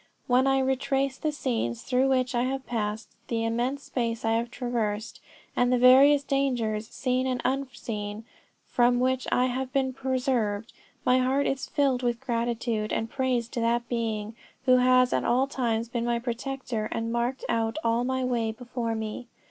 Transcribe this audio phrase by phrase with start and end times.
[0.25, 4.49] When I retrace the scenes through which I have passed, the immense space I have
[4.49, 5.19] traversed,
[5.55, 8.25] and the various dangers, seen and unseen,
[8.65, 10.73] from which I have been preserved,
[11.05, 14.35] my heart is filled with gratitude and praise to that Being,
[14.65, 18.95] who has at all times been my protector and marked out all my way before
[18.95, 19.27] me.